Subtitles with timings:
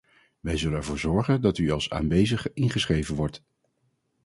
[0.39, 3.43] Wij zullen ervoor zorgen dat u als aanwezig ingeschreven wordt.